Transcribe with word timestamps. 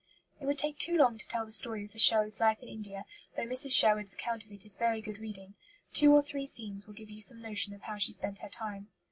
It 0.39 0.47
would 0.47 0.57
take 0.57 0.79
too 0.79 0.97
long 0.97 1.19
to 1.19 1.27
tell 1.27 1.45
the 1.45 1.51
story 1.51 1.85
of 1.85 1.91
the 1.91 1.99
Sherwoods' 1.99 2.39
life 2.39 2.57
in 2.63 2.67
India, 2.67 3.05
though 3.37 3.45
Mrs. 3.45 3.73
Sherwood's 3.73 4.13
account 4.13 4.43
of 4.43 4.51
it 4.51 4.65
is 4.65 4.75
very 4.75 4.99
good 4.99 5.19
reading. 5.19 5.53
Two 5.93 6.11
or 6.11 6.23
three 6.23 6.47
scenes 6.47 6.87
will 6.87 6.95
give 6.95 7.11
you 7.11 7.21
some 7.21 7.39
notion 7.39 7.71
of 7.75 7.83
how 7.83 7.99
she 7.99 8.11
spent 8.11 8.39
her 8.39 8.49
time. 8.49 8.87